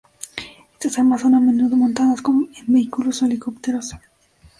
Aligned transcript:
Estas 0.73 0.97
armas 0.97 1.21
son 1.21 1.35
a 1.35 1.39
menudo 1.39 1.75
montadas 1.77 2.21
en 2.25 2.73
vehículos 2.73 3.21
o 3.21 3.25
helicópteros. 3.27 3.91